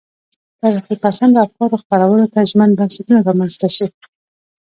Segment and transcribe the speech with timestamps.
[0.61, 3.87] ترقي پسندو افکارو خپرولو ته ژمن بنسټونه رامنځته شي.